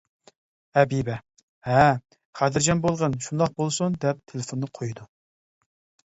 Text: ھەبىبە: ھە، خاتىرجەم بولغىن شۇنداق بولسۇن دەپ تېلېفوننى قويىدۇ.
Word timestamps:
ھەبىبە: 0.75 1.17
ھە، 1.67 1.83
خاتىرجەم 2.39 2.81
بولغىن 2.85 3.17
شۇنداق 3.25 3.53
بولسۇن 3.59 3.99
دەپ 4.05 4.23
تېلېفوننى 4.31 4.71
قويىدۇ. 4.79 5.07